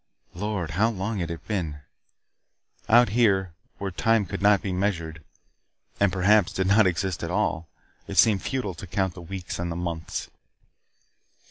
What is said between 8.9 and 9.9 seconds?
the weeks and the